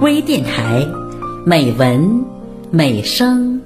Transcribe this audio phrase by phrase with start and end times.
[0.00, 0.86] 微电台，
[1.44, 2.24] 美文
[2.70, 3.60] 美声。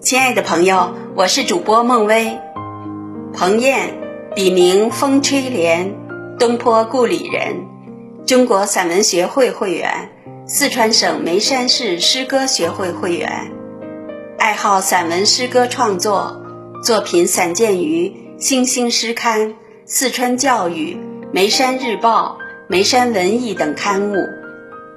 [0.00, 2.38] 亲爱的朋友，我是主播孟薇，
[3.32, 3.98] 彭燕，
[4.36, 5.92] 笔名风吹莲，
[6.38, 7.66] 东坡故里人，
[8.24, 10.10] 中国散文学会会员，
[10.46, 13.50] 四川省眉山市诗歌学会会员，
[14.50, 16.42] 爱好散文诗歌创作，
[16.82, 18.08] 作品散见于
[18.42, 19.50] 《星星诗刊》
[19.84, 20.94] 《四川教育》
[21.32, 22.36] 《眉山日报》
[22.66, 24.16] 《眉山文艺》等刊物。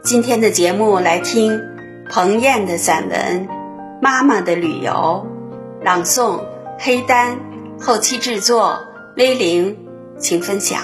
[0.03, 1.61] 今天的节目来听
[2.09, 3.47] 彭燕的散文。
[4.02, 5.27] 妈妈的旅游，
[5.83, 6.41] 朗诵
[6.80, 7.38] 黑丹，
[7.80, 9.77] 后期制作威灵，
[10.17, 10.81] 请分享。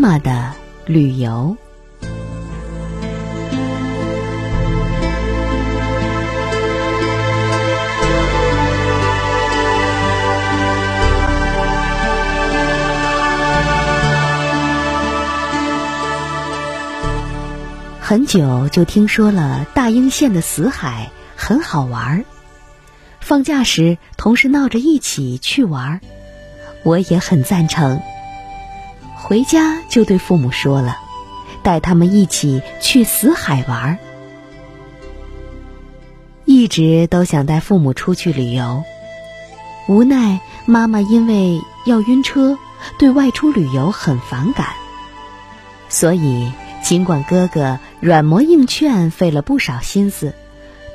[0.00, 0.52] 妈的
[0.86, 1.54] 旅游。
[18.00, 22.24] 很久就听说了大英县的死海很好玩儿，
[23.20, 26.00] 放假时同事闹着一起去玩儿，
[26.82, 28.00] 我也很赞成。
[29.22, 30.98] 回家就对父母说了，
[31.62, 33.98] 带他们一起去死海玩儿。
[36.44, 38.82] 一直都想带父母出去旅游，
[39.86, 42.58] 无奈妈妈因为要晕车，
[42.98, 44.66] 对外出旅游很反感，
[45.88, 46.52] 所以。
[46.82, 50.34] 尽管哥哥软磨硬劝，费了不少心思，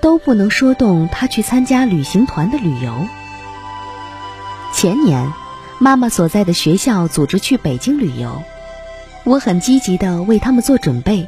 [0.01, 3.05] 都不能说动他去参加旅行团的旅游。
[4.73, 5.31] 前年，
[5.79, 8.43] 妈妈所在的学校组织去北京旅游，
[9.23, 11.27] 我很积极的为他们做准备，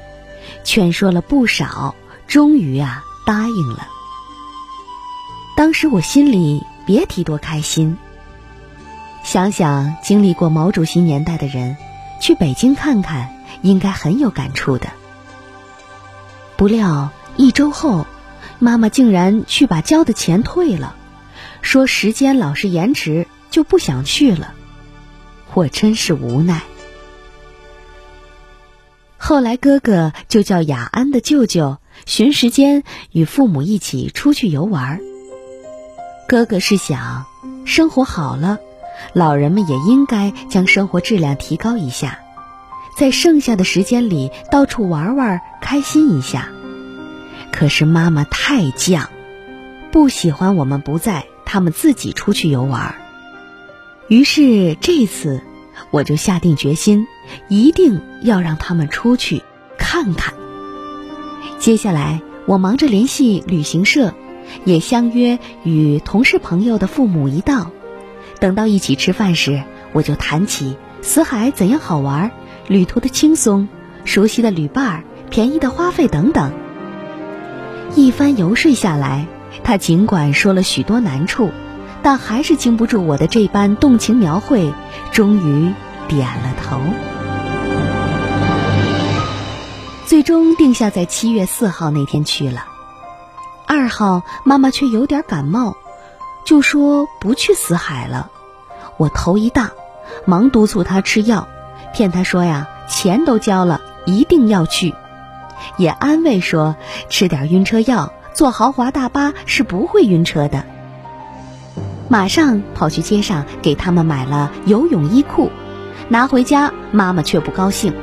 [0.64, 1.96] 劝说了不少，
[2.28, 3.88] 终于啊答应了。
[5.56, 7.98] 当时我心里别提多开心。
[9.24, 11.76] 想想经历过毛主席年代的人，
[12.22, 13.34] 去北京看看。
[13.64, 14.88] 应该很有感触的。
[16.58, 18.06] 不料一周后，
[18.60, 20.96] 妈妈竟然去把交的钱退了，
[21.64, 23.26] 说时间老是延迟，
[23.58, 24.54] 就不想去了。
[25.56, 26.62] 我真是无奈。
[29.18, 35.02] 后来哥哥就叫雅安的舅舅寻时间与父母一起出去游玩。
[36.28, 37.26] 哥哥是想，
[37.66, 38.60] 生活好了，
[39.14, 42.20] 老人们也应该将生活质量提高一下。
[42.96, 46.50] 在剩下的时间里，到处玩玩，开心一下。
[47.52, 49.08] 可是妈妈太犟，
[49.92, 52.94] 不喜欢我们不在，他们自己出去游玩。
[54.08, 55.42] 于是这次，
[55.92, 57.08] 我就下定决心，
[57.50, 59.44] 一定要让他们出去
[59.78, 60.34] 看看。
[61.60, 64.14] 接下来，我忙着联系旅行社，
[64.64, 67.72] 也相约与同事朋友的父母一道。
[68.40, 72.32] 等到一起吃饭时，我就谈起死海怎样好玩。
[72.68, 73.68] 旅途的轻松，
[74.06, 76.54] 熟悉的旅伴儿，便宜的花费等等。
[77.96, 79.28] 一番游说下来，
[79.64, 81.50] 他尽管说了许多难处，
[82.08, 84.74] 但还是经不住我的这般动情描绘，
[85.12, 85.74] 终于
[86.08, 86.80] 点了头。
[90.06, 92.64] 最终定下在七月四号那天去了。
[93.66, 95.76] 二号妈妈却有点感冒，
[96.46, 98.30] 就说不去死海了。
[98.96, 99.72] 我头一大，
[100.24, 101.50] 忙督促她吃药。
[101.94, 104.96] 骗她说呀，钱都交了，一定要去，
[105.76, 106.78] 也安慰说
[107.10, 110.64] 吃点晕车药，坐豪华大巴是不会晕车的。
[112.10, 115.52] 马上跑去街上给他们买了游泳衣裤，
[116.10, 117.94] 拿回家，妈妈却不高兴，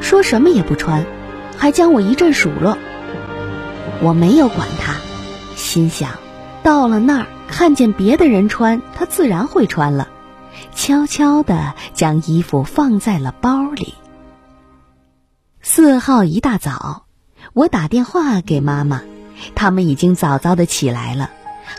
[0.00, 1.04] 说什么也不穿，
[1.56, 2.78] 还将我一阵数落。
[4.00, 4.94] 我没有管他，
[5.56, 6.10] 心想，
[6.62, 10.08] 到了那儿看见别的人穿，他自然会穿了。
[10.74, 13.94] 悄悄地将衣服放在了包里。
[15.60, 17.06] 四号一大早，
[17.52, 19.02] 我打电话给妈妈，
[19.54, 21.30] 他们已经早早的起来了，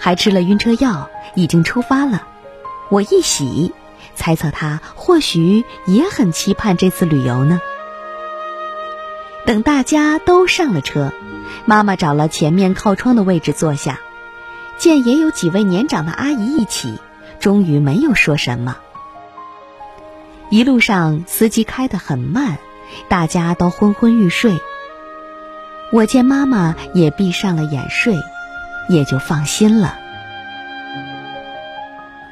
[0.01, 2.27] 还吃了晕车药，已经出发了。
[2.89, 3.73] 我一喜，
[4.15, 7.61] 猜测他或许也很期盼这次旅游呢。
[9.45, 11.13] 等大家都上了车，
[11.65, 13.99] 妈妈找了前面靠窗的位置坐下，
[14.77, 16.99] 见也有几位年长的阿姨一起。
[17.39, 18.77] 终于没有说什么。
[20.51, 22.59] 一路上司机开得很慢，
[23.07, 24.59] 大家都昏昏欲睡。
[25.91, 28.15] 我见妈妈也闭上了眼睡，
[28.91, 29.97] 也就放心了。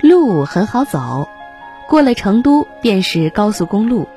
[0.01, 1.27] 路很好走，
[1.87, 4.07] 过了成都便是高速公路。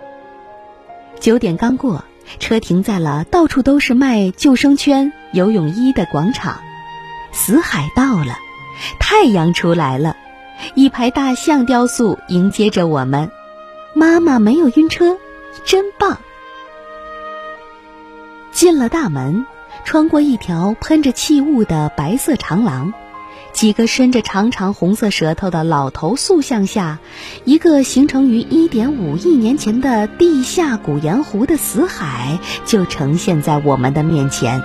[1.20, 2.04] 九点刚过，
[2.38, 6.60] 车停在了到处都是卖救生圈、游泳衣的广场。
[7.32, 8.36] 死海到了，
[9.00, 10.16] 太阳出来了，
[10.74, 13.30] 一排大象雕塑迎接着我们。
[13.94, 15.18] 妈妈没有晕车，
[15.64, 16.18] 真棒！
[18.52, 19.46] 进了大门，
[19.84, 22.92] 穿过一条喷着气雾的白色长廊，
[23.52, 26.98] 几个伸着长长红色舌头的老头塑像下，
[27.44, 34.62] 一个形成于1.5亿年前的地下古盐湖的死海就呈现在我们的面前。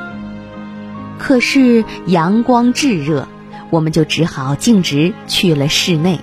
[1.18, 3.28] 可是阳光炙热，
[3.70, 6.20] 我们就只好径直去了室内。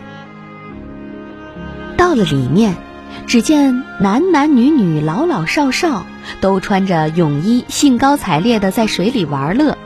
[1.96, 2.76] 到了里面。
[3.26, 6.04] 只见男男女女、老老少少
[6.41, 9.76] 都穿着泳衣，兴高采烈地在水里玩乐。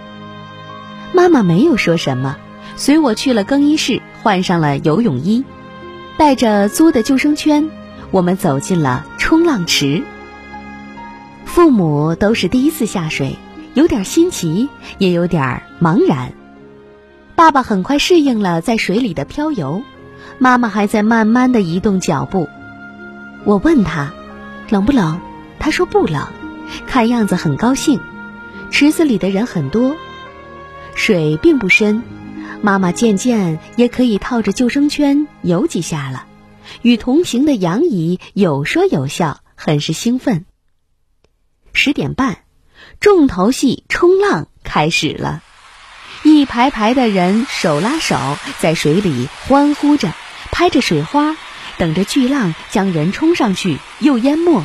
[1.13, 2.37] 妈妈没有说什么，
[2.77, 5.45] 随我去了更衣室，换上了游泳衣，
[6.17, 7.71] 带着租的救生圈，
[8.11, 10.03] 我们走进了冲浪池。
[11.45, 13.37] 父母都是第一次下水，
[13.75, 14.69] 有点新奇，
[14.99, 16.33] 也有点茫然。
[17.35, 19.83] 爸爸很快适应了在水里的漂游，
[20.39, 22.49] 妈妈还在慢慢地移动脚步。
[23.45, 24.13] 我问他，
[24.69, 25.21] 冷不冷？
[25.69, 26.27] 他说不冷，
[26.87, 28.01] 看样子很高兴。
[28.71, 29.97] 池子里的人很多，
[30.95, 32.03] 水并不深，
[32.63, 36.25] 妈妈渐渐也可以套着救生圈游几下了。
[36.81, 40.47] 与同行的杨姨有说有笑，很是兴奋。
[41.75, 42.39] 十点半，
[42.99, 45.43] 重头戏冲浪开始了，
[46.23, 48.17] 一排排的人手拉手
[48.59, 50.15] 在水里欢呼着，
[50.51, 51.37] 拍着水花。
[51.77, 54.65] 等着巨浪将人冲上去，又淹没。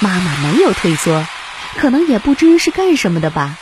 [0.00, 1.26] 妈妈没有退缩，
[1.78, 3.56] 可能也不知是干什么的吧。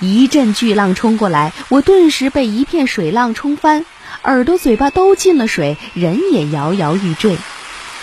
[0.00, 3.84] 一阵巨浪冲过来，我顿时被一片水浪冲翻，
[4.22, 7.38] 耳朵、嘴巴都进了水，人也摇摇欲坠。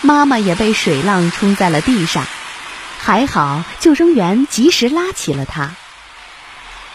[0.00, 2.24] 妈妈也被水浪冲在了地上，
[3.00, 5.74] 还好救生员及时拉起了她。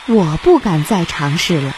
[0.06, 1.76] 我不敢再尝试了，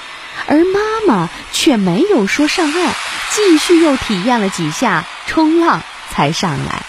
[0.48, 2.94] 而妈妈却没有说上岸。
[3.34, 6.81] 继续又体验了几下冲浪，才上来，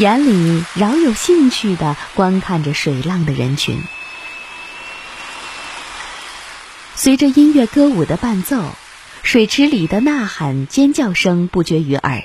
[0.00, 3.82] 眼里饶有兴趣的观看着水浪的人群。
[6.94, 8.62] 随着音乐歌舞的伴奏，
[9.22, 12.24] 水池里的呐喊尖叫声不绝于耳。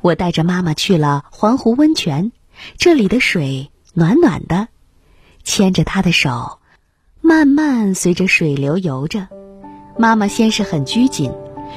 [0.00, 2.32] 我带着妈妈去了环湖温泉，
[2.76, 4.66] 这里的水暖暖的，
[5.44, 6.58] 牵着她的手，
[7.20, 9.28] 慢慢随着水流游着。
[9.96, 11.32] 妈妈先是很拘谨。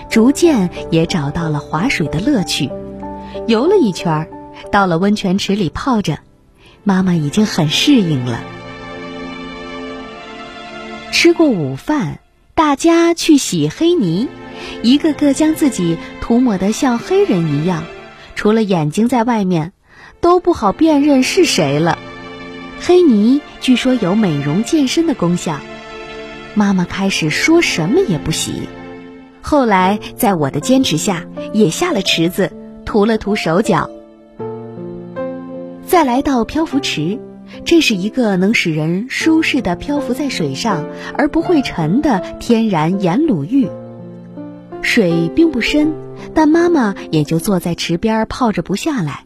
[0.10, 2.70] 逐渐也找到了划水的乐趣，
[3.48, 4.30] 游了一圈儿，
[4.72, 6.20] 到了温泉池里泡着，
[6.84, 8.40] 妈妈已经很适应了。
[11.12, 12.20] 吃过午饭，
[12.54, 14.28] 大家去洗黑泥，
[14.84, 17.84] 一个个将自己涂抹得像黑人一样，
[18.36, 19.74] 除了眼睛在外面，
[20.22, 21.98] 都不好辨认是谁了。
[22.80, 25.60] 黑泥据说有美容健身的功效，
[26.54, 28.68] 妈妈开始说什么也不洗。
[29.42, 32.52] 后来，在我的坚持下，也下了池子，
[32.86, 33.90] 涂了涂手脚。
[35.88, 37.18] 再来到漂浮池，
[37.64, 40.86] 这是一个能使人舒适的漂浮在水上
[41.18, 43.70] 而不会沉的天然盐卤浴。
[44.82, 45.94] 水并不深，
[46.34, 49.24] 但妈妈也就坐在池边泡着不下来。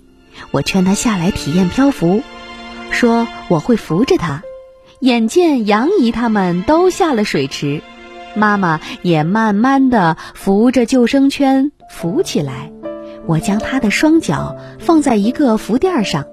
[0.51, 2.22] 我劝她下来体验漂浮，
[2.91, 4.44] 说我会扶着她。
[5.00, 7.82] 眼见杨姨他们都下了水池。
[8.36, 12.72] 妈妈也慢慢的扶着救生圈浮起来，
[13.25, 16.27] 我将她的双脚放在一个浮垫上，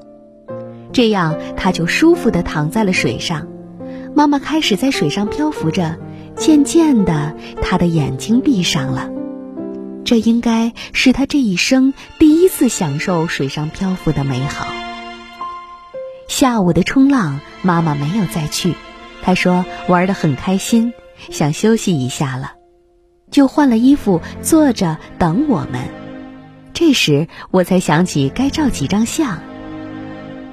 [0.92, 3.47] 这样她就舒服的躺在了水上。
[4.14, 5.97] 妈妈开始在水上漂浮着，
[6.37, 9.11] 渐渐的，她的眼睛闭上了。
[10.04, 14.66] 这应该是她这一生第一次享受水上漂浮的美好。
[16.28, 18.75] 下午的冲浪，妈妈没有再去，
[19.23, 20.92] 她说玩得很开心。
[21.30, 22.52] 想休息一下了，
[23.30, 25.88] 就换了衣服坐着等我们。
[26.73, 29.40] 这时我才想起该照几张相。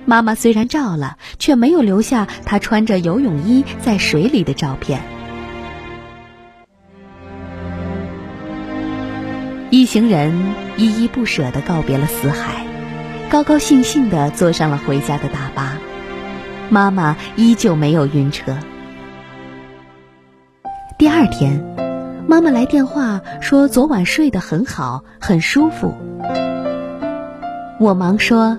[0.05, 5.01] 妈妈虽然照了，却没有留下她穿着游泳衣在水里的照片。
[9.71, 12.65] 一行人依依不舍地告别了死海，
[13.29, 15.73] 高高兴兴地坐上了回家的大巴。
[16.69, 18.57] 妈妈依旧没有晕车。
[20.97, 21.61] 第二天，
[22.27, 25.93] 妈妈来电话说昨晚睡得很好，很舒服。
[27.79, 28.57] 我忙说：“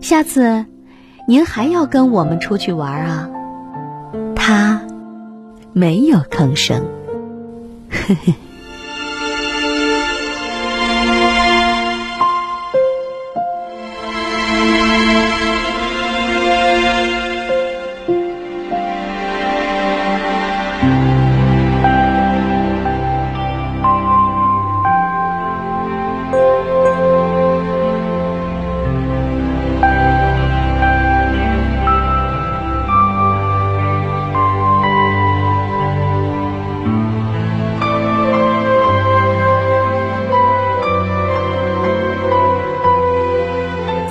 [0.00, 0.64] 下次
[1.26, 3.28] 您还要跟我们出去玩啊？”
[4.34, 4.80] 他
[5.72, 6.84] 没有吭声。
[7.90, 8.45] 呵呵。